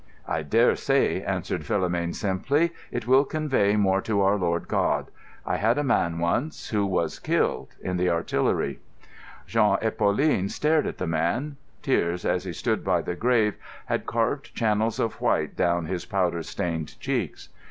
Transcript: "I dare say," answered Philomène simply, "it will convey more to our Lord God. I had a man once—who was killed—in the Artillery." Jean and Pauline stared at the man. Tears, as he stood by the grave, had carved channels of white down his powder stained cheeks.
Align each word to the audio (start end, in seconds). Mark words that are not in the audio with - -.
"I 0.27 0.41
dare 0.41 0.75
say," 0.75 1.21
answered 1.21 1.61
Philomène 1.61 2.15
simply, 2.15 2.71
"it 2.89 3.05
will 3.05 3.23
convey 3.23 3.75
more 3.75 4.01
to 4.01 4.21
our 4.21 4.35
Lord 4.35 4.67
God. 4.67 5.11
I 5.45 5.57
had 5.57 5.77
a 5.77 5.83
man 5.83 6.17
once—who 6.17 6.83
was 6.87 7.19
killed—in 7.19 7.97
the 7.97 8.09
Artillery." 8.09 8.79
Jean 9.45 9.77
and 9.79 9.95
Pauline 9.99 10.49
stared 10.49 10.87
at 10.87 10.97
the 10.97 11.05
man. 11.05 11.57
Tears, 11.83 12.25
as 12.25 12.45
he 12.45 12.51
stood 12.53 12.83
by 12.83 13.03
the 13.03 13.13
grave, 13.13 13.53
had 13.85 14.07
carved 14.07 14.55
channels 14.55 14.99
of 14.99 15.21
white 15.21 15.55
down 15.55 15.85
his 15.85 16.03
powder 16.05 16.41
stained 16.41 16.99
cheeks. 16.99 17.49